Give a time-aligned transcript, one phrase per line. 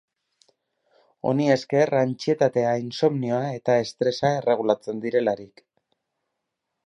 [1.31, 5.63] Honi esker, antsietatea, insomnioa eta estresa erregulatzen direlarik.